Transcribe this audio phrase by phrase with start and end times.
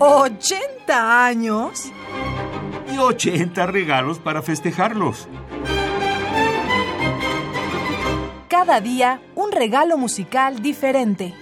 [0.00, 1.92] ¿80 años?
[2.90, 5.28] Y 80 regalos para festejarlos.
[8.48, 11.34] Cada día un regalo musical diferente.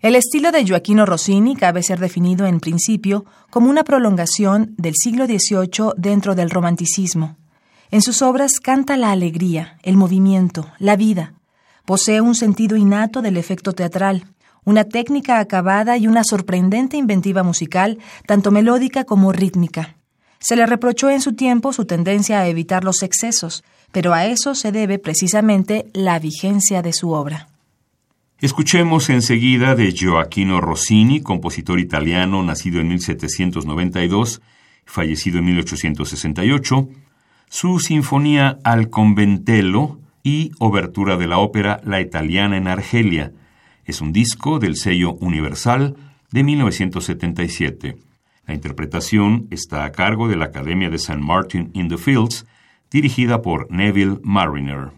[0.00, 5.26] El estilo de Gioacchino Rossini cabe ser definido en principio como una prolongación del siglo
[5.26, 7.36] XVIII dentro del romanticismo.
[7.90, 11.34] En sus obras canta la alegría, el movimiento, la vida.
[11.84, 14.24] Posee un sentido innato del efecto teatral,
[14.66, 19.96] una técnica acabada y una sorprendente inventiva musical, tanto melódica como rítmica.
[20.38, 24.54] Se le reprochó en su tiempo su tendencia a evitar los excesos, pero a eso
[24.54, 27.48] se debe precisamente la vigencia de su obra.
[28.40, 34.42] Escuchemos enseguida de Gioacchino Rossini, compositor italiano nacido en 1792,
[34.84, 36.88] fallecido en 1868,
[37.48, 43.32] su sinfonía Al Conventello y obertura de la ópera La Italiana en Argelia.
[43.86, 45.94] Es un disco del sello Universal
[46.32, 47.96] de 1977.
[48.44, 51.18] La interpretación está a cargo de la Academia de St.
[51.18, 52.46] Martin in the Fields,
[52.90, 54.90] dirigida por Neville Mariner.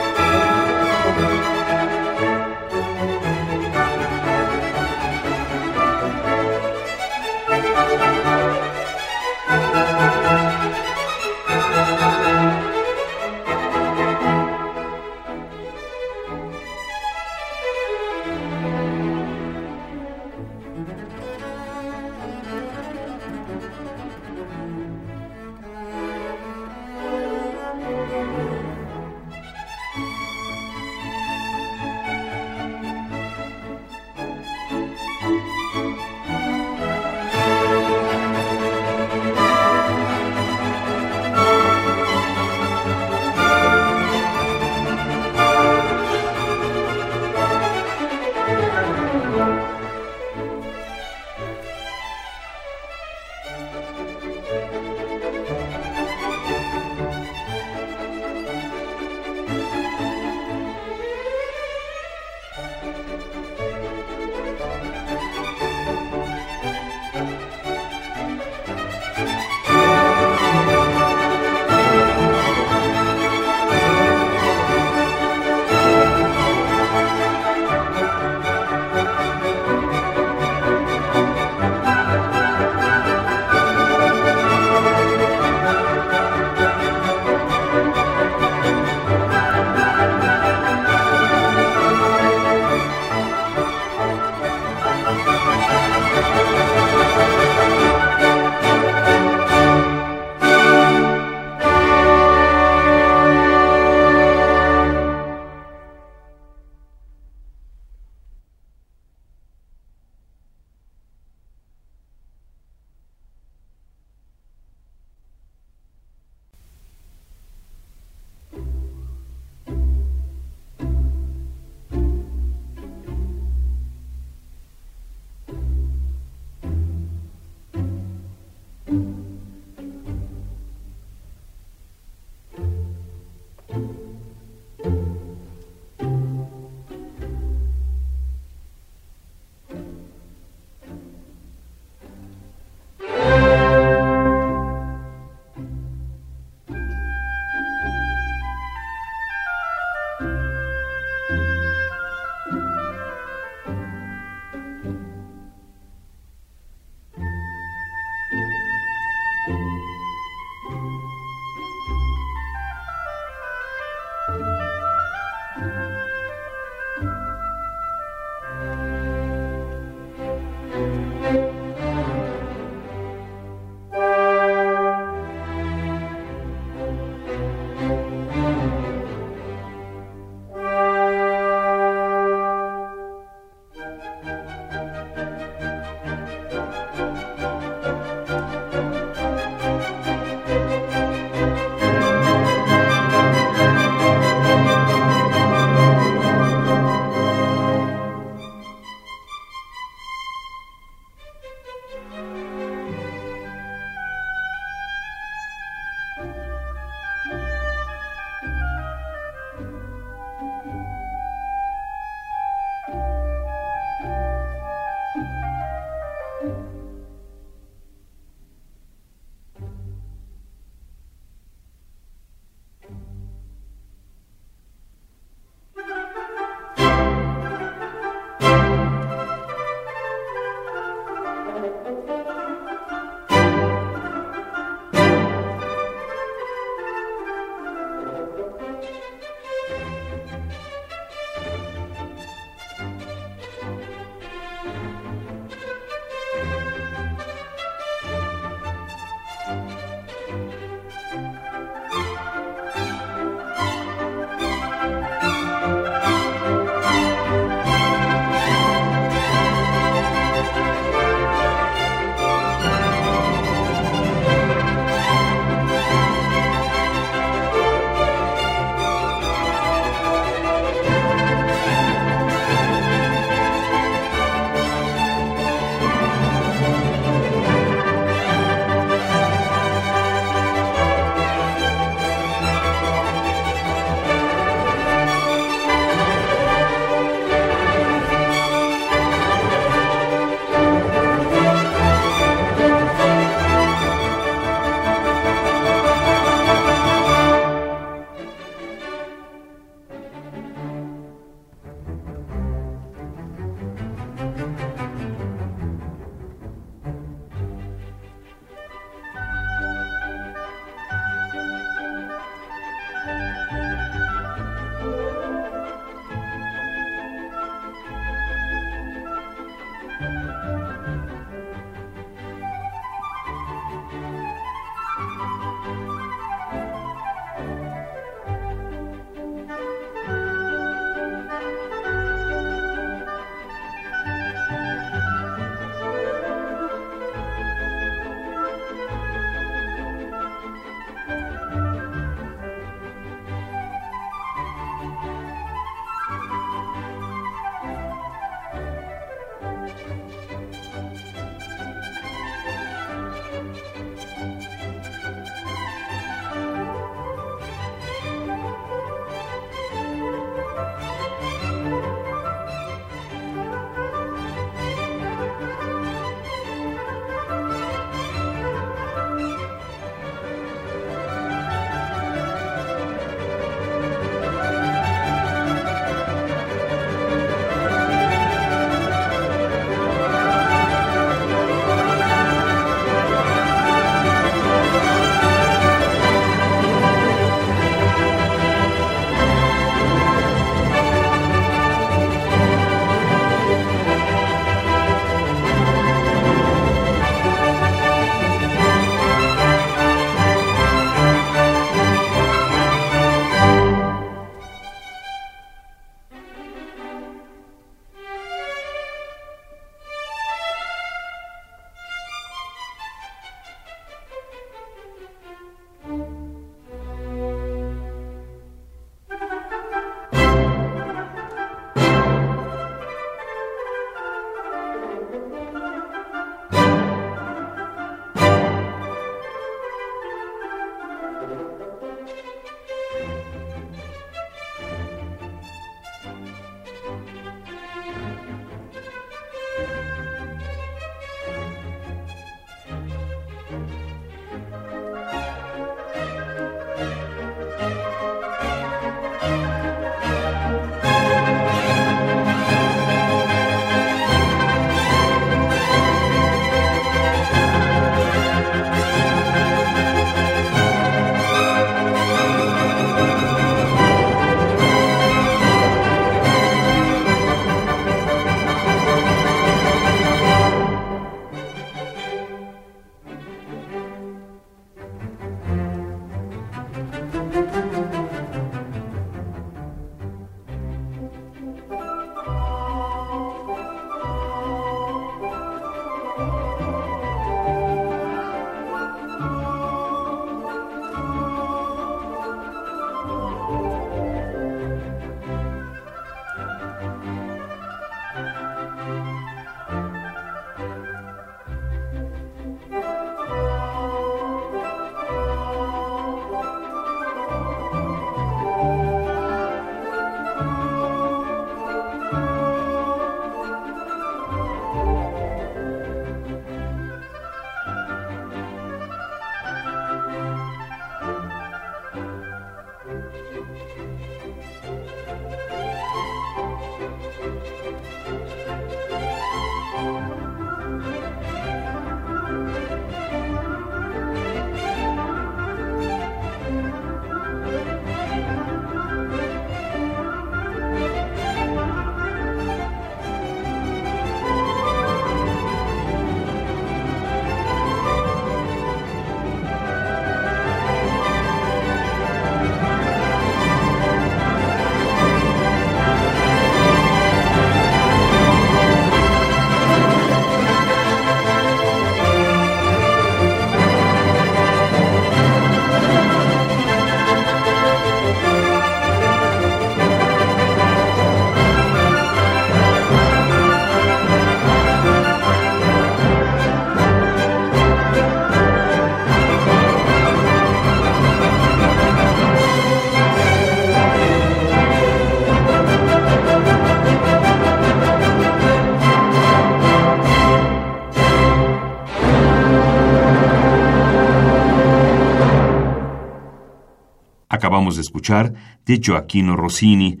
[597.72, 598.34] Acabamos de escuchar
[598.66, 600.00] de Gioacchino Rossini,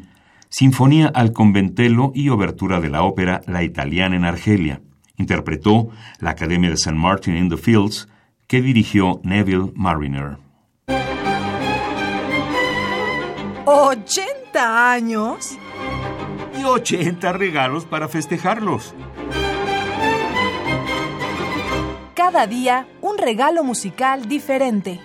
[0.50, 4.82] Sinfonía al Conventelo y obertura de la ópera La Italiana en Argelia.
[5.16, 5.88] Interpretó
[6.18, 6.94] la Academia de St.
[6.94, 8.08] Martin in the Fields,
[8.46, 10.36] que dirigió Neville Mariner.
[13.64, 15.58] ¿80 años?
[16.58, 18.94] Y 80 regalos para festejarlos.
[22.14, 25.00] Cada día un regalo musical diferente.